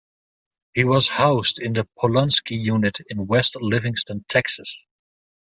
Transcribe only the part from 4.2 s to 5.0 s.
Texas.